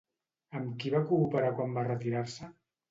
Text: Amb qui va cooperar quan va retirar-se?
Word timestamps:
Amb 0.61 0.71
qui 0.83 0.93
va 0.95 1.03
cooperar 1.13 1.55
quan 1.61 1.79
va 1.81 1.87
retirar-se? 1.93 2.55